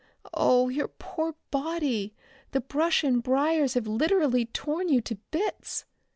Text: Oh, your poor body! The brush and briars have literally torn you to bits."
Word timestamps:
Oh, 0.33 0.67
your 0.67 0.87
poor 0.87 1.35
body! 1.51 2.15
The 2.53 2.61
brush 2.61 3.03
and 3.03 3.21
briars 3.21 3.75
have 3.75 3.85
literally 3.85 4.45
torn 4.47 4.89
you 4.89 4.99
to 5.01 5.13
bits." 5.29 5.85